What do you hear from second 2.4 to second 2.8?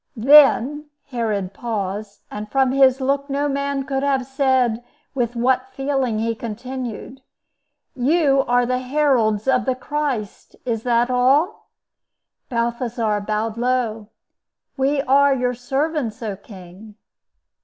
from